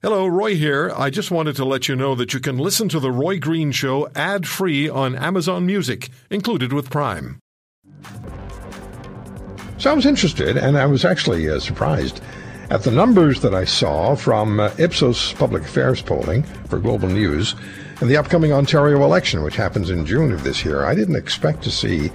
Hello, 0.00 0.28
Roy 0.28 0.54
here. 0.54 0.92
I 0.96 1.10
just 1.10 1.32
wanted 1.32 1.56
to 1.56 1.64
let 1.64 1.88
you 1.88 1.96
know 1.96 2.14
that 2.14 2.32
you 2.32 2.38
can 2.38 2.56
listen 2.56 2.88
to 2.90 3.00
The 3.00 3.10
Roy 3.10 3.40
Green 3.40 3.72
Show 3.72 4.08
ad 4.14 4.46
free 4.46 4.88
on 4.88 5.16
Amazon 5.16 5.66
Music, 5.66 6.10
included 6.30 6.72
with 6.72 6.88
Prime. 6.88 7.40
So 9.76 9.90
I 9.90 9.94
was 9.94 10.06
interested, 10.06 10.56
and 10.56 10.78
I 10.78 10.86
was 10.86 11.04
actually 11.04 11.50
uh, 11.50 11.58
surprised 11.58 12.20
at 12.70 12.84
the 12.84 12.92
numbers 12.92 13.40
that 13.40 13.56
I 13.56 13.64
saw 13.64 14.14
from 14.14 14.60
uh, 14.60 14.70
Ipsos 14.78 15.32
Public 15.32 15.64
Affairs 15.64 16.00
polling 16.00 16.44
for 16.68 16.78
Global 16.78 17.08
News 17.08 17.56
and 18.00 18.08
the 18.08 18.18
upcoming 18.18 18.52
Ontario 18.52 19.02
election, 19.02 19.42
which 19.42 19.56
happens 19.56 19.90
in 19.90 20.06
June 20.06 20.30
of 20.30 20.44
this 20.44 20.64
year. 20.64 20.84
I 20.84 20.94
didn't 20.94 21.16
expect 21.16 21.64
to 21.64 21.72
see 21.72 22.12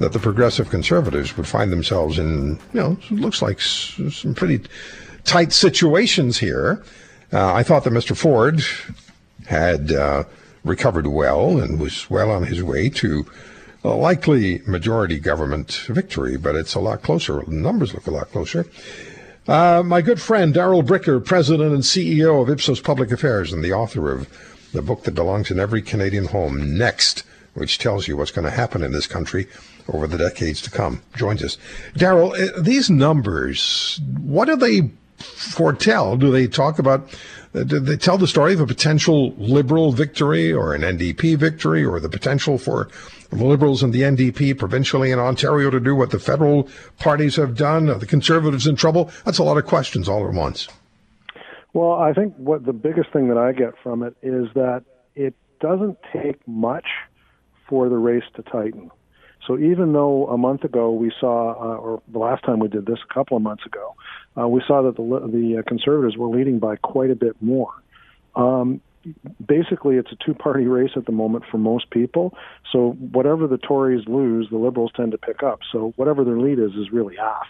that 0.00 0.12
the 0.12 0.18
progressive 0.18 0.68
conservatives 0.68 1.36
would 1.36 1.46
find 1.46 1.70
themselves 1.70 2.18
in, 2.18 2.58
you 2.72 2.80
know, 2.80 2.96
looks 3.12 3.40
like 3.40 3.60
some 3.60 4.34
pretty 4.34 4.62
tight 5.22 5.52
situations 5.52 6.36
here. 6.36 6.82
Uh, 7.32 7.54
I 7.54 7.62
thought 7.62 7.84
that 7.84 7.92
Mr. 7.92 8.16
Ford 8.16 8.60
had 9.46 9.92
uh, 9.92 10.24
recovered 10.64 11.06
well 11.06 11.58
and 11.58 11.80
was 11.80 12.10
well 12.10 12.30
on 12.30 12.44
his 12.44 12.62
way 12.62 12.88
to 12.90 13.24
a 13.84 13.90
likely 13.90 14.62
majority 14.66 15.18
government 15.18 15.72
victory, 15.86 16.36
but 16.36 16.54
it's 16.54 16.74
a 16.74 16.80
lot 16.80 17.02
closer. 17.02 17.42
The 17.46 17.52
numbers 17.52 17.94
look 17.94 18.06
a 18.06 18.10
lot 18.10 18.30
closer. 18.30 18.66
Uh, 19.48 19.82
my 19.84 20.02
good 20.02 20.20
friend 20.20 20.52
Darrell 20.52 20.82
Bricker, 20.82 21.24
president 21.24 21.72
and 21.72 21.82
CEO 21.82 22.42
of 22.42 22.50
Ipsos 22.50 22.80
Public 22.80 23.10
Affairs 23.10 23.52
and 23.52 23.64
the 23.64 23.72
author 23.72 24.12
of 24.12 24.28
the 24.72 24.82
book 24.82 25.04
that 25.04 25.14
belongs 25.14 25.50
in 25.50 25.58
every 25.58 25.82
Canadian 25.82 26.26
home, 26.26 26.76
Next, 26.76 27.24
which 27.54 27.78
tells 27.78 28.06
you 28.06 28.16
what's 28.16 28.30
going 28.30 28.44
to 28.44 28.50
happen 28.50 28.82
in 28.82 28.92
this 28.92 29.06
country 29.06 29.48
over 29.88 30.06
the 30.06 30.18
decades 30.18 30.60
to 30.62 30.70
come, 30.70 31.02
joins 31.16 31.42
us. 31.42 31.58
Darrell, 31.96 32.32
uh, 32.34 32.60
these 32.60 32.90
numbers, 32.90 34.00
what 34.20 34.44
do 34.44 34.56
they 34.56 34.90
foretell? 35.22 36.16
Do 36.16 36.30
they 36.30 36.46
talk 36.46 36.78
about, 36.78 37.14
uh, 37.54 37.64
do 37.64 37.80
they 37.80 37.96
tell 37.96 38.18
the 38.18 38.26
story 38.26 38.52
of 38.52 38.60
a 38.60 38.66
potential 38.66 39.34
liberal 39.36 39.92
victory 39.92 40.52
or 40.52 40.74
an 40.74 40.82
NDP 40.82 41.36
victory 41.36 41.84
or 41.84 42.00
the 42.00 42.08
potential 42.08 42.58
for 42.58 42.88
the 43.30 43.44
Liberals 43.44 43.82
and 43.82 43.92
the 43.92 44.02
NDP 44.02 44.58
provincially 44.58 45.12
in 45.12 45.18
Ontario 45.18 45.70
to 45.70 45.80
do 45.80 45.94
what 45.94 46.10
the 46.10 46.18
federal 46.18 46.68
parties 46.98 47.36
have 47.36 47.56
done? 47.56 47.88
Are 47.88 47.98
the 47.98 48.06
Conservatives 48.06 48.66
in 48.66 48.76
trouble? 48.76 49.10
That's 49.24 49.38
a 49.38 49.44
lot 49.44 49.56
of 49.56 49.66
questions 49.66 50.08
all 50.08 50.26
at 50.26 50.34
once. 50.34 50.68
Well, 51.72 51.92
I 51.92 52.12
think 52.12 52.34
what 52.36 52.66
the 52.66 52.72
biggest 52.72 53.12
thing 53.12 53.28
that 53.28 53.38
I 53.38 53.52
get 53.52 53.74
from 53.82 54.02
it 54.02 54.16
is 54.22 54.48
that 54.54 54.84
it 55.14 55.34
doesn't 55.60 55.98
take 56.12 56.46
much 56.48 56.86
for 57.68 57.88
the 57.88 57.96
race 57.96 58.24
to 58.34 58.42
tighten. 58.42 58.90
So 59.46 59.58
even 59.58 59.92
though 59.92 60.26
a 60.28 60.36
month 60.36 60.64
ago 60.64 60.90
we 60.90 61.12
saw, 61.20 61.52
uh, 61.52 61.76
or 61.76 62.02
the 62.08 62.18
last 62.18 62.44
time 62.44 62.58
we 62.58 62.68
did 62.68 62.86
this, 62.86 62.98
a 63.08 63.14
couple 63.14 63.36
of 63.36 63.42
months 63.42 63.64
ago, 63.64 63.94
uh, 64.38 64.46
we 64.48 64.62
saw 64.66 64.82
that 64.82 64.96
the 64.96 65.02
the 65.02 65.58
uh, 65.58 65.62
conservatives 65.66 66.16
were 66.16 66.28
leading 66.28 66.58
by 66.58 66.76
quite 66.76 67.10
a 67.10 67.16
bit 67.16 67.36
more. 67.40 67.72
Um, 68.36 68.80
basically, 69.44 69.96
it's 69.96 70.12
a 70.12 70.16
two-party 70.24 70.66
race 70.66 70.92
at 70.96 71.06
the 71.06 71.12
moment 71.12 71.44
for 71.50 71.58
most 71.58 71.90
people. 71.90 72.34
So 72.72 72.92
whatever 72.92 73.46
the 73.46 73.58
Tories 73.58 74.06
lose, 74.06 74.48
the 74.50 74.58
Liberals 74.58 74.92
tend 74.94 75.12
to 75.12 75.18
pick 75.18 75.42
up. 75.42 75.60
So 75.72 75.92
whatever 75.96 76.24
their 76.24 76.38
lead 76.38 76.58
is 76.58 76.72
is 76.72 76.92
really 76.92 77.16
half 77.16 77.46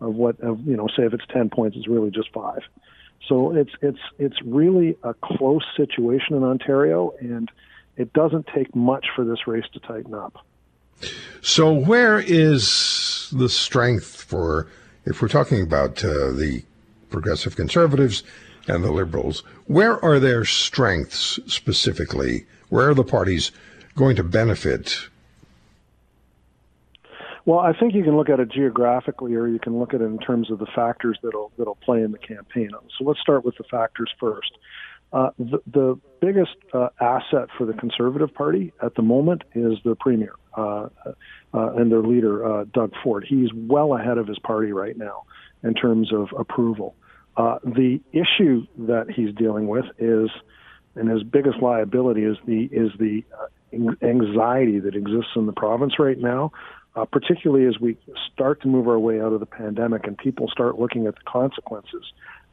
of 0.00 0.14
what 0.14 0.40
of 0.40 0.66
you 0.66 0.76
know. 0.76 0.88
Say 0.96 1.04
if 1.04 1.12
it's 1.12 1.26
ten 1.32 1.50
points, 1.50 1.76
it's 1.76 1.88
really 1.88 2.10
just 2.10 2.32
five. 2.32 2.60
So 3.28 3.54
it's 3.54 3.72
it's 3.82 4.00
it's 4.18 4.36
really 4.44 4.96
a 5.02 5.14
close 5.14 5.64
situation 5.76 6.36
in 6.36 6.42
Ontario, 6.42 7.12
and 7.20 7.50
it 7.96 8.12
doesn't 8.12 8.46
take 8.54 8.74
much 8.74 9.06
for 9.14 9.24
this 9.24 9.46
race 9.46 9.64
to 9.72 9.80
tighten 9.80 10.14
up. 10.14 10.44
So 11.42 11.72
where 11.72 12.18
is 12.18 13.28
the 13.32 13.48
strength 13.48 14.22
for 14.22 14.68
if 15.04 15.20
we're 15.20 15.28
talking 15.28 15.62
about 15.62 16.04
uh, 16.04 16.32
the 16.32 16.64
progressive 17.10 17.56
conservatives 17.56 18.22
and 18.66 18.82
the 18.82 18.90
liberals, 18.90 19.42
where 19.66 20.02
are 20.04 20.18
their 20.18 20.44
strengths 20.44 21.38
specifically? 21.46 22.46
Where 22.68 22.90
are 22.90 22.94
the 22.94 23.04
parties 23.04 23.52
going 23.94 24.16
to 24.16 24.24
benefit? 24.24 25.08
Well, 27.46 27.58
I 27.58 27.74
think 27.78 27.94
you 27.94 28.02
can 28.02 28.16
look 28.16 28.30
at 28.30 28.40
it 28.40 28.50
geographically, 28.50 29.34
or 29.34 29.46
you 29.46 29.58
can 29.58 29.78
look 29.78 29.92
at 29.92 30.00
it 30.00 30.04
in 30.04 30.18
terms 30.18 30.50
of 30.50 30.58
the 30.58 30.66
factors 30.74 31.18
that'll 31.22 31.52
that'll 31.58 31.74
play 31.76 32.02
in 32.02 32.10
the 32.10 32.18
campaign. 32.18 32.70
So 32.98 33.04
let's 33.04 33.20
start 33.20 33.44
with 33.44 33.56
the 33.56 33.64
factors 33.64 34.10
first. 34.18 34.52
Uh, 35.12 35.30
the, 35.38 35.58
the, 35.66 36.00
biggest 36.20 36.56
uh, 36.72 36.88
asset 37.00 37.48
for 37.56 37.66
the 37.66 37.74
Conservative 37.74 38.32
Party 38.34 38.72
at 38.82 38.94
the 38.94 39.02
moment 39.02 39.44
is 39.54 39.74
the 39.84 39.94
Premier 39.94 40.34
uh, 40.56 40.88
uh 41.52 41.74
and 41.74 41.90
their 41.90 42.02
leader, 42.02 42.44
uh, 42.44 42.64
Doug 42.72 42.92
Ford. 43.02 43.24
He's 43.28 43.48
well 43.54 43.94
ahead 43.94 44.18
of 44.18 44.26
his 44.26 44.38
party 44.38 44.72
right 44.72 44.96
now 44.96 45.24
in 45.62 45.74
terms 45.74 46.12
of 46.12 46.28
approval. 46.38 46.94
Uh, 47.36 47.58
the 47.64 48.00
issue 48.12 48.66
that 48.78 49.10
he's 49.10 49.34
dealing 49.34 49.66
with 49.66 49.86
is, 49.98 50.30
and 50.94 51.08
his 51.08 51.22
biggest 51.22 51.60
liability 51.60 52.24
is 52.24 52.36
the 52.46 52.68
is 52.70 52.90
the 52.98 53.24
anxiety 54.02 54.78
that 54.78 54.94
exists 54.94 55.32
in 55.34 55.46
the 55.46 55.52
province 55.52 55.98
right 55.98 56.18
now. 56.18 56.52
particularly 57.10 57.66
as 57.66 57.80
we 57.80 57.98
start 58.32 58.62
to 58.62 58.68
move 58.68 58.86
our 58.86 59.00
way 59.00 59.20
out 59.20 59.32
of 59.32 59.40
the 59.40 59.46
pandemic 59.46 60.06
and 60.06 60.16
people 60.16 60.46
start 60.48 60.78
looking 60.78 61.08
at 61.08 61.16
the 61.16 61.22
consequences, 61.26 62.04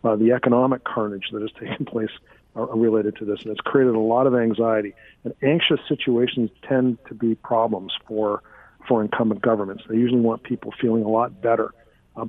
the 0.04 0.32
economic 0.34 0.84
carnage 0.84 1.30
that 1.32 1.42
has 1.42 1.52
taken 1.60 1.86
place 1.86 2.12
are 2.56 2.66
related 2.76 3.16
to 3.18 3.26
this, 3.26 3.40
and 3.44 3.52
it's 3.52 3.62
created 3.62 3.96
a 3.96 4.00
lot 4.00 4.28
of 4.28 4.36
anxiety. 4.36 4.94
And 5.24 5.34
anxious 5.42 5.80
situations 5.88 6.50
tend 6.68 6.98
to 7.08 7.14
be 7.14 7.36
problems 7.36 7.94
for 8.08 8.44
for 8.88 9.02
incumbent 9.02 9.42
governments. 9.42 9.84
They 9.88 9.96
usually 9.96 10.22
want 10.22 10.44
people 10.44 10.74
feeling 10.82 11.04
a 11.04 11.08
lot 11.08 11.40
better 11.40 11.72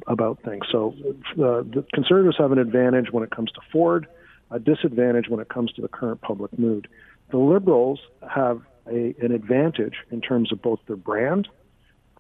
about 0.07 0.43
things. 0.45 0.65
So 0.71 0.95
uh, 1.33 1.63
the 1.63 1.85
conservatives 1.93 2.37
have 2.39 2.53
an 2.53 2.59
advantage 2.59 3.11
when 3.11 3.25
it 3.25 3.31
comes 3.31 3.51
to 3.53 3.61
Ford, 3.73 4.07
a 4.51 4.61
disadvantage 4.61 5.29
when 5.29 5.41
it 5.41 5.49
comes 5.49 5.73
to 5.73 5.83
the 5.83 5.89
current 5.89 6.21
public 6.21 6.57
mood. 6.59 6.89
The 7.31 7.39
liberals 7.39 8.01
have 8.31 8.61
a, 8.87 9.15
an 9.21 9.33
advantage 9.33 9.95
in 10.11 10.21
terms 10.21 10.53
of 10.53 10.61
both 10.63 10.81
their 10.87 10.97
brand 10.97 11.49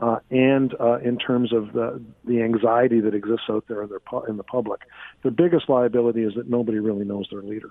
uh, 0.03 0.19
and 0.31 0.75
uh, 0.81 0.99
in 0.99 1.17
terms 1.17 1.53
of 1.53 1.73
the, 1.73 2.03
the 2.25 2.43
anxiety 2.43 3.01
that 3.01 3.15
exists 3.15 3.47
out 3.49 3.65
there 3.69 3.83
in, 3.83 3.89
their, 3.89 4.01
in 4.29 4.37
the 4.37 4.43
public. 4.43 4.81
Their 5.23 5.31
biggest 5.31 5.69
liability 5.69 6.25
is 6.25 6.35
that 6.35 6.51
nobody 6.51 6.81
really 6.81 7.05
knows 7.05 7.29
their 7.31 7.43
leader. 7.43 7.71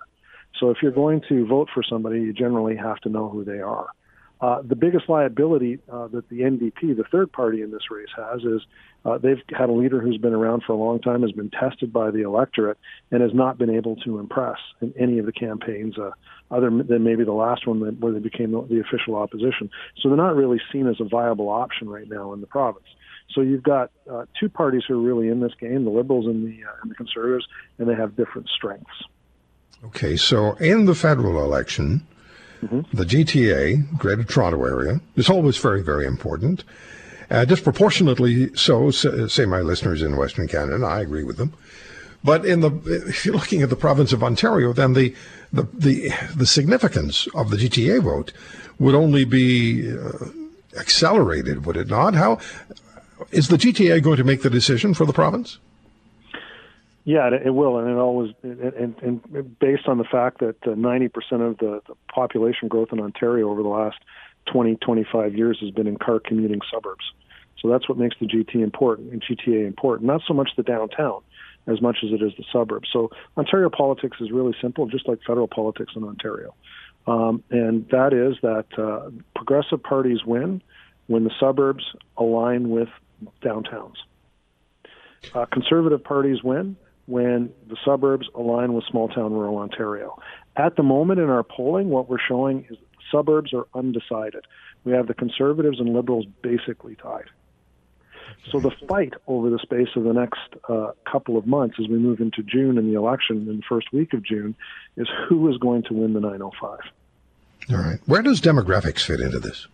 So 0.57 0.69
if 0.69 0.77
you're 0.81 0.93
going 0.93 1.21
to 1.27 1.45
vote 1.45 1.67
for 1.73 1.83
somebody, 1.83 2.21
you 2.21 2.31
generally 2.31 2.77
have 2.77 2.99
to 2.99 3.09
know 3.09 3.27
who 3.27 3.43
they 3.43 3.59
are. 3.59 3.87
Uh, 4.41 4.59
the 4.63 4.75
biggest 4.75 5.07
liability 5.07 5.77
uh, 5.91 6.07
that 6.07 6.27
the 6.29 6.39
NDP, 6.39 6.97
the 6.97 7.03
third 7.11 7.31
party 7.31 7.61
in 7.61 7.69
this 7.69 7.91
race, 7.91 8.09
has 8.17 8.41
is 8.41 8.61
uh, 9.05 9.19
they've 9.19 9.41
had 9.55 9.69
a 9.69 9.71
leader 9.71 10.01
who's 10.01 10.17
been 10.17 10.33
around 10.33 10.63
for 10.65 10.73
a 10.73 10.75
long 10.75 10.99
time, 10.99 11.21
has 11.21 11.31
been 11.31 11.51
tested 11.51 11.93
by 11.93 12.09
the 12.09 12.21
electorate, 12.21 12.79
and 13.11 13.21
has 13.21 13.35
not 13.35 13.59
been 13.59 13.69
able 13.69 13.95
to 13.97 14.17
impress 14.17 14.57
in 14.81 14.93
any 14.99 15.19
of 15.19 15.27
the 15.27 15.31
campaigns, 15.31 15.95
uh, 15.99 16.09
other 16.49 16.71
than 16.71 17.03
maybe 17.03 17.23
the 17.23 17.31
last 17.31 17.67
one 17.67 17.79
where 17.99 18.11
they 18.11 18.19
became 18.19 18.51
the, 18.51 18.61
the 18.63 18.79
official 18.79 19.15
opposition. 19.15 19.69
So 20.01 20.09
they're 20.09 20.17
not 20.17 20.35
really 20.35 20.59
seen 20.71 20.87
as 20.87 20.99
a 20.99 21.05
viable 21.05 21.49
option 21.49 21.87
right 21.87 22.09
now 22.09 22.33
in 22.33 22.41
the 22.41 22.47
province. 22.47 22.87
So 23.33 23.41
you've 23.41 23.63
got 23.63 23.91
uh, 24.11 24.25
two 24.39 24.49
parties 24.49 24.81
who 24.87 24.95
are 24.95 25.01
really 25.01 25.29
in 25.29 25.39
this 25.39 25.53
game: 25.59 25.85
the 25.85 25.91
Liberals 25.91 26.25
and 26.25 26.43
the 26.43 26.63
and 26.81 26.89
the 26.89 26.95
Conservatives, 26.95 27.45
and 27.77 27.87
they 27.87 27.95
have 27.95 28.15
different 28.15 28.49
strengths. 28.49 29.03
Okay, 29.83 30.15
so 30.15 30.53
in 30.53 30.85
the 30.85 30.95
federal 30.95 31.43
election, 31.43 32.05
mm-hmm. 32.61 32.81
the 32.95 33.05
GTA, 33.05 33.97
Greater 33.97 34.23
Toronto 34.23 34.63
Area, 34.63 35.01
is 35.15 35.29
always 35.29 35.57
very, 35.57 35.81
very 35.81 36.05
important. 36.05 36.63
Uh, 37.29 37.45
disproportionately 37.45 38.53
so, 38.55 38.91
say 38.91 39.45
my 39.45 39.61
listeners 39.61 40.01
in 40.01 40.17
Western 40.17 40.47
Canada, 40.47 40.75
and 40.75 40.85
I 40.85 40.99
agree 40.99 41.23
with 41.23 41.37
them. 41.37 41.53
But 42.23 42.45
in 42.45 42.59
the, 42.59 42.71
if 43.07 43.25
you're 43.25 43.35
looking 43.35 43.61
at 43.61 43.69
the 43.69 43.75
province 43.75 44.13
of 44.13 44.23
Ontario, 44.23 44.73
then 44.73 44.93
the, 44.93 45.15
the, 45.51 45.63
the, 45.73 46.13
the 46.35 46.45
significance 46.45 47.27
of 47.33 47.49
the 47.49 47.57
GTA 47.57 48.03
vote 48.03 48.31
would 48.79 48.95
only 48.95 49.25
be 49.25 49.91
uh, 49.91 50.27
accelerated, 50.77 51.65
would 51.65 51.77
it 51.77 51.87
not? 51.87 52.13
How 52.13 52.39
is 53.31 53.47
the 53.47 53.57
GTA 53.57 54.03
going 54.03 54.17
to 54.17 54.23
make 54.23 54.41
the 54.41 54.49
decision 54.49 54.93
for 54.93 55.05
the 55.05 55.13
province? 55.13 55.57
Yeah, 57.03 57.29
it 57.33 57.49
will, 57.49 57.79
and 57.79 57.89
it 57.89 57.95
always, 57.95 58.31
and, 58.43 58.95
and 59.01 59.59
based 59.59 59.87
on 59.87 59.97
the 59.97 60.03
fact 60.03 60.39
that 60.39 60.55
uh, 60.63 60.69
90% 60.69 61.07
of 61.41 61.57
the, 61.57 61.81
the 61.87 61.95
population 62.13 62.67
growth 62.67 62.89
in 62.91 62.99
Ontario 62.99 63.49
over 63.49 63.63
the 63.63 63.69
last 63.69 63.97
20, 64.51 64.75
25 64.75 65.35
years 65.35 65.57
has 65.61 65.71
been 65.71 65.87
in 65.87 65.97
car 65.97 66.19
commuting 66.19 66.59
suburbs. 66.71 67.03
So 67.59 67.69
that's 67.69 67.89
what 67.89 67.97
makes 67.97 68.15
the 68.19 68.27
GT 68.27 68.55
important 68.55 69.11
and 69.13 69.23
GTA 69.23 69.65
important. 69.65 70.07
Not 70.07 70.21
so 70.27 70.33
much 70.33 70.51
the 70.57 70.63
downtown 70.63 71.21
as 71.67 71.81
much 71.81 71.97
as 72.03 72.11
it 72.11 72.21
is 72.21 72.33
the 72.37 72.43
suburbs. 72.51 72.89
So 72.91 73.09
Ontario 73.37 73.69
politics 73.69 74.17
is 74.19 74.31
really 74.31 74.55
simple, 74.61 74.87
just 74.87 75.07
like 75.07 75.19
federal 75.25 75.47
politics 75.47 75.93
in 75.95 76.03
Ontario. 76.03 76.53
Um, 77.07 77.43
and 77.49 77.87
that 77.89 78.13
is 78.13 78.37
that 78.41 78.65
uh, 78.77 79.09
progressive 79.35 79.81
parties 79.81 80.23
win 80.25 80.61
when 81.07 81.23
the 81.23 81.31
suburbs 81.39 81.83
align 82.17 82.69
with 82.69 82.89
downtowns. 83.43 83.95
Uh, 85.33 85.45
conservative 85.45 86.03
parties 86.03 86.43
win 86.43 86.75
when 87.11 87.51
the 87.67 87.75
suburbs 87.83 88.29
align 88.33 88.71
with 88.71 88.85
small 88.89 89.09
town 89.09 89.33
rural 89.33 89.57
Ontario. 89.57 90.17
At 90.55 90.77
the 90.77 90.83
moment 90.83 91.19
in 91.19 91.29
our 91.29 91.43
polling, 91.43 91.89
what 91.89 92.09
we're 92.09 92.25
showing 92.25 92.65
is 92.69 92.77
suburbs 93.11 93.53
are 93.53 93.67
undecided. 93.75 94.45
We 94.85 94.93
have 94.93 95.07
the 95.07 95.13
Conservatives 95.13 95.81
and 95.81 95.93
Liberals 95.93 96.25
basically 96.41 96.95
tied. 96.95 97.25
So 98.49 98.61
the 98.61 98.71
fight 98.87 99.13
over 99.27 99.49
the 99.49 99.59
space 99.59 99.89
of 99.97 100.05
the 100.05 100.13
next 100.13 100.39
uh, 100.69 100.91
couple 101.11 101.37
of 101.37 101.45
months 101.45 101.75
as 101.79 101.89
we 101.89 101.97
move 101.97 102.21
into 102.21 102.41
June 102.43 102.77
and 102.77 102.89
the 102.89 102.97
election 102.97 103.47
in 103.49 103.57
the 103.57 103.63
first 103.67 103.91
week 103.91 104.13
of 104.13 104.23
June 104.23 104.55
is 104.95 105.07
who 105.27 105.49
is 105.51 105.57
going 105.57 105.83
to 105.83 105.93
win 105.93 106.13
the 106.13 106.21
905. 106.21 106.79
All 107.69 107.77
right. 107.77 107.99
Where 108.05 108.21
does 108.21 108.39
demographics 108.39 109.01
fit 109.01 109.19
into 109.19 109.39
this? 109.39 109.67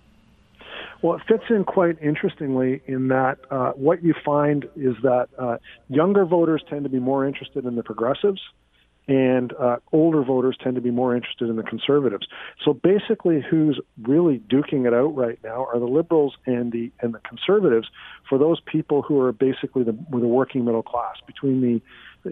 Well, 1.01 1.17
it 1.17 1.21
fits 1.27 1.43
in 1.49 1.63
quite 1.63 2.01
interestingly 2.01 2.81
in 2.87 3.09
that 3.09 3.37
uh, 3.51 3.71
what 3.73 4.03
you 4.03 4.13
find 4.25 4.65
is 4.75 4.95
that 5.03 5.27
uh, 5.37 5.57
younger 5.89 6.25
voters 6.25 6.63
tend 6.69 6.83
to 6.83 6.89
be 6.89 6.99
more 6.99 7.25
interested 7.25 7.65
in 7.65 7.75
the 7.75 7.83
progressives, 7.83 8.41
and 9.07 9.53
uh, 9.53 9.77
older 9.91 10.21
voters 10.21 10.57
tend 10.61 10.75
to 10.75 10.81
be 10.81 10.91
more 10.91 11.15
interested 11.15 11.49
in 11.49 11.55
the 11.55 11.63
conservatives. 11.63 12.27
So 12.63 12.73
basically, 12.73 13.41
who's 13.41 13.79
really 14.03 14.39
duking 14.39 14.85
it 14.85 14.93
out 14.93 15.15
right 15.15 15.39
now 15.43 15.65
are 15.65 15.79
the 15.79 15.85
liberals 15.85 16.35
and 16.45 16.71
the 16.71 16.91
and 17.01 17.13
the 17.13 17.19
conservatives 17.19 17.87
for 18.27 18.37
those 18.37 18.59
people 18.59 19.01
who 19.01 19.19
are 19.21 19.31
basically 19.31 19.83
the, 19.83 19.97
the 20.11 20.17
working 20.17 20.65
middle 20.65 20.83
class 20.83 21.15
between 21.25 21.61
the, 21.61 21.81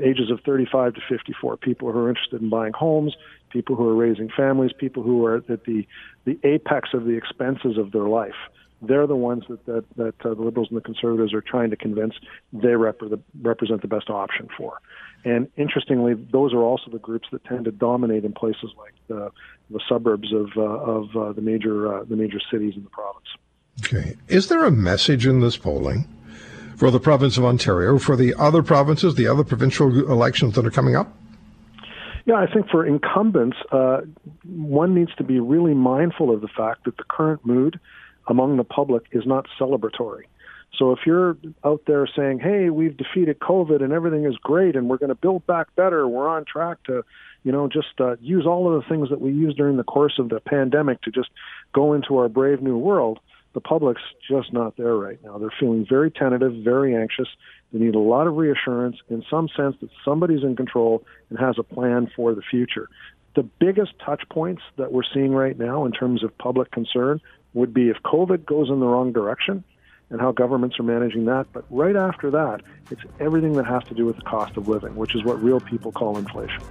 ages 0.03 0.29
of 0.29 0.41
35 0.45 0.95
to 0.95 1.01
54. 1.07 1.55
People 1.55 1.89
who 1.89 1.99
are 1.99 2.09
interested 2.09 2.41
in 2.41 2.49
buying 2.49 2.73
homes, 2.73 3.15
people 3.49 3.77
who 3.77 3.87
are 3.87 3.95
raising 3.95 4.29
families, 4.35 4.71
people 4.77 5.03
who 5.03 5.25
are 5.25 5.37
at 5.37 5.47
the 5.47 5.85
the 6.25 6.37
apex 6.43 6.89
of 6.93 7.05
the 7.05 7.15
expenses 7.15 7.77
of 7.77 7.93
their 7.93 8.09
life. 8.09 8.35
They're 8.81 9.07
the 9.07 9.15
ones 9.15 9.43
that 9.49 9.65
that, 9.65 9.85
that 9.95 10.15
uh, 10.25 10.33
the 10.33 10.41
liberals 10.41 10.67
and 10.69 10.77
the 10.77 10.81
conservatives 10.81 11.33
are 11.33 11.41
trying 11.41 11.69
to 11.69 11.75
convince 11.75 12.13
they 12.53 12.75
rep- 12.75 13.01
represent 13.41 13.81
the 13.81 13.87
best 13.87 14.09
option 14.09 14.47
for. 14.57 14.79
And 15.23 15.49
interestingly, 15.57 16.13
those 16.13 16.53
are 16.53 16.61
also 16.61 16.91
the 16.91 16.99
groups 16.99 17.27
that 17.31 17.43
tend 17.45 17.65
to 17.65 17.71
dominate 17.71 18.25
in 18.25 18.33
places 18.33 18.69
like 18.77 18.93
the, 19.07 19.31
the 19.71 19.79
suburbs 19.89 20.31
of, 20.31 20.49
uh, 20.55 20.61
of 20.61 21.15
uh, 21.15 21.31
the 21.33 21.41
major 21.41 21.93
uh, 21.93 22.03
the 22.03 22.15
major 22.15 22.39
cities 22.51 22.73
in 22.75 22.83
the 22.83 22.89
province. 22.89 23.25
Okay, 23.83 24.15
is 24.27 24.47
there 24.47 24.65
a 24.65 24.71
message 24.71 25.25
in 25.25 25.39
this 25.39 25.57
polling 25.57 26.07
for 26.77 26.91
the 26.91 26.99
province 26.99 27.37
of 27.37 27.45
Ontario, 27.45 27.97
for 27.97 28.15
the 28.15 28.35
other 28.37 28.61
provinces, 28.61 29.15
the 29.15 29.27
other 29.27 29.43
provincial 29.43 30.11
elections 30.11 30.55
that 30.55 30.65
are 30.65 30.71
coming 30.71 30.95
up? 30.95 31.11
Yeah, 32.25 32.35
I 32.35 32.47
think 32.51 32.69
for 32.69 32.85
incumbents, 32.85 33.57
uh, 33.71 34.01
one 34.43 34.95
needs 34.95 35.13
to 35.15 35.23
be 35.23 35.39
really 35.39 35.73
mindful 35.75 36.33
of 36.33 36.41
the 36.41 36.47
fact 36.47 36.85
that 36.85 36.97
the 36.97 37.03
current 37.03 37.45
mood 37.45 37.79
among 38.27 38.57
the 38.57 38.63
public 38.63 39.03
is 39.11 39.25
not 39.25 39.47
celebratory. 39.59 40.23
So 40.77 40.91
if 40.91 40.99
you're 41.05 41.37
out 41.63 41.83
there 41.87 42.07
saying, 42.07 42.39
"Hey, 42.39 42.69
we've 42.69 42.97
defeated 42.97 43.39
COVID 43.39 43.81
and 43.81 43.93
everything 43.93 44.25
is 44.25 44.35
great 44.37 44.75
and 44.75 44.89
we're 44.89 44.97
going 44.97 45.09
to 45.09 45.15
build 45.15 45.45
back 45.47 45.73
better, 45.75 46.07
we're 46.07 46.27
on 46.27 46.43
track 46.45 46.83
to, 46.83 47.03
you 47.43 47.51
know, 47.51 47.69
just 47.69 47.99
uh, 47.99 48.17
use 48.19 48.45
all 48.45 48.67
of 48.67 48.81
the 48.81 48.89
things 48.89 49.09
that 49.09 49.21
we 49.21 49.31
used 49.31 49.57
during 49.57 49.77
the 49.77 49.83
course 49.83 50.19
of 50.19 50.29
the 50.29 50.41
pandemic 50.41 51.01
to 51.03 51.11
just 51.11 51.29
go 51.73 51.93
into 51.93 52.17
our 52.17 52.27
brave 52.27 52.61
new 52.61 52.77
world," 52.77 53.19
the 53.53 53.61
public's 53.61 54.01
just 54.27 54.51
not 54.51 54.75
there 54.75 54.95
right 54.97 55.17
now. 55.23 55.37
They're 55.37 55.53
feeling 55.57 55.85
very 55.87 56.11
tentative, 56.11 56.53
very 56.55 56.93
anxious. 56.95 57.29
They 57.71 57.79
need 57.79 57.95
a 57.95 57.99
lot 57.99 58.27
of 58.27 58.35
reassurance 58.35 58.97
in 59.09 59.23
some 59.29 59.47
sense 59.55 59.77
that 59.79 59.89
somebody's 60.03 60.43
in 60.43 60.55
control 60.55 61.03
and 61.29 61.39
has 61.39 61.55
a 61.57 61.63
plan 61.63 62.11
for 62.15 62.35
the 62.35 62.41
future. 62.41 62.89
The 63.35 63.43
biggest 63.43 63.93
touch 64.05 64.23
points 64.29 64.61
that 64.77 64.91
we're 64.91 65.03
seeing 65.13 65.31
right 65.31 65.57
now 65.57 65.85
in 65.85 65.93
terms 65.93 66.23
of 66.23 66.37
public 66.37 66.71
concern 66.71 67.21
would 67.55 67.73
be 67.73 67.89
if 67.89 67.97
COVID 68.03 68.45
goes 68.45 68.69
in 68.69 68.79
the 68.79 68.85
wrong 68.85 69.11
direction 69.11 69.63
and 70.11 70.21
how 70.21 70.31
governments 70.31 70.77
are 70.79 70.83
managing 70.83 71.25
that. 71.25 71.47
But 71.51 71.65
right 71.71 71.95
after 71.95 72.29
that, 72.31 72.61
it's 72.91 73.01
everything 73.19 73.53
that 73.53 73.65
has 73.65 73.83
to 73.85 73.95
do 73.95 74.05
with 74.05 74.17
the 74.17 74.21
cost 74.21 74.55
of 74.57 74.67
living, 74.67 74.95
which 74.95 75.15
is 75.15 75.23
what 75.23 75.41
real 75.41 75.59
people 75.59 75.91
call 75.91 76.17
inflation. 76.17 76.61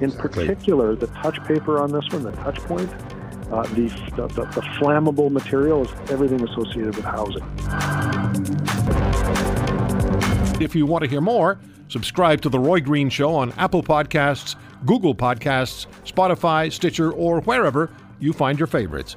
In 0.00 0.10
exactly. 0.10 0.46
particular, 0.46 0.96
the 0.96 1.08
touch 1.08 1.42
paper 1.44 1.78
on 1.78 1.92
this 1.92 2.08
one, 2.10 2.22
the 2.22 2.32
touch 2.32 2.58
point, 2.60 2.90
uh, 3.52 3.62
the, 3.74 3.88
the, 4.16 4.28
the, 4.28 4.44
the 4.46 4.62
flammable 4.80 5.30
material 5.30 5.84
is 5.84 6.10
everything 6.10 6.42
associated 6.48 6.96
with 6.96 7.04
housing. 7.04 7.42
If 10.62 10.74
you 10.74 10.86
want 10.86 11.04
to 11.04 11.10
hear 11.10 11.20
more, 11.20 11.58
subscribe 11.88 12.40
to 12.42 12.48
The 12.48 12.58
Roy 12.58 12.80
Green 12.80 13.10
Show 13.10 13.34
on 13.34 13.52
Apple 13.58 13.82
Podcasts, 13.82 14.54
Google 14.86 15.14
Podcasts, 15.14 15.86
Spotify, 16.06 16.72
Stitcher, 16.72 17.12
or 17.12 17.40
wherever 17.42 17.90
you 18.20 18.32
find 18.32 18.58
your 18.58 18.68
favorites. 18.68 19.16